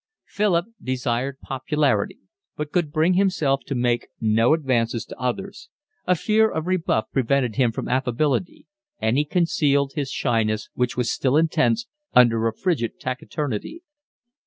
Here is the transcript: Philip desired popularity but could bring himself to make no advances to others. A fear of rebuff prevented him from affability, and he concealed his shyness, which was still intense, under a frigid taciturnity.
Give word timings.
Philip 0.25 0.65
desired 0.81 1.37
popularity 1.41 2.21
but 2.57 2.71
could 2.71 2.91
bring 2.91 3.13
himself 3.13 3.61
to 3.67 3.75
make 3.75 4.07
no 4.19 4.55
advances 4.55 5.05
to 5.05 5.19
others. 5.19 5.69
A 6.07 6.15
fear 6.15 6.49
of 6.49 6.65
rebuff 6.65 7.11
prevented 7.13 7.57
him 7.57 7.71
from 7.71 7.87
affability, 7.87 8.65
and 8.99 9.15
he 9.15 9.25
concealed 9.25 9.93
his 9.93 10.09
shyness, 10.09 10.69
which 10.73 10.97
was 10.97 11.11
still 11.11 11.37
intense, 11.37 11.85
under 12.15 12.47
a 12.47 12.53
frigid 12.57 12.99
taciturnity. 12.99 13.83